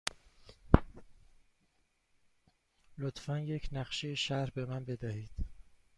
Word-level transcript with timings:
لطفاً 2.97 3.39
یک 3.39 3.69
نقشه 3.71 4.15
شهر 4.15 4.49
به 4.49 4.65
من 4.65 4.85
بدهید. 4.85 5.31